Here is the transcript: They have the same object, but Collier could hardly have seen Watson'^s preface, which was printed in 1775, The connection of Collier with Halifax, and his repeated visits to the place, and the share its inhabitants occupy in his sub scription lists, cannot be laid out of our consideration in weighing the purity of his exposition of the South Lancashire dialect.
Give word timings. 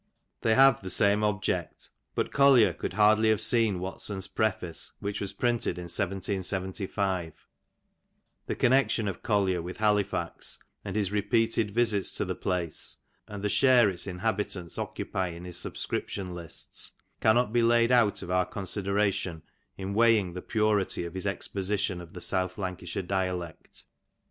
They 0.41 0.55
have 0.55 0.81
the 0.81 0.89
same 0.89 1.23
object, 1.23 1.91
but 2.15 2.31
Collier 2.31 2.73
could 2.73 2.93
hardly 2.93 3.29
have 3.29 3.39
seen 3.39 3.77
Watson'^s 3.77 4.33
preface, 4.33 4.93
which 4.99 5.21
was 5.21 5.31
printed 5.31 5.77
in 5.77 5.83
1775, 5.83 7.45
The 8.47 8.55
connection 8.55 9.07
of 9.07 9.21
Collier 9.21 9.61
with 9.61 9.77
Halifax, 9.77 10.57
and 10.83 10.95
his 10.95 11.11
repeated 11.11 11.69
visits 11.69 12.15
to 12.15 12.25
the 12.25 12.33
place, 12.33 12.97
and 13.27 13.43
the 13.43 13.49
share 13.49 13.91
its 13.91 14.07
inhabitants 14.07 14.79
occupy 14.79 15.27
in 15.27 15.45
his 15.45 15.57
sub 15.59 15.77
scription 15.77 16.33
lists, 16.33 16.93
cannot 17.19 17.53
be 17.53 17.61
laid 17.61 17.91
out 17.91 18.23
of 18.23 18.31
our 18.31 18.47
consideration 18.47 19.43
in 19.77 19.93
weighing 19.93 20.33
the 20.33 20.41
purity 20.41 21.05
of 21.05 21.13
his 21.13 21.27
exposition 21.27 22.01
of 22.01 22.13
the 22.13 22.21
South 22.21 22.57
Lancashire 22.57 23.03
dialect. 23.03 23.83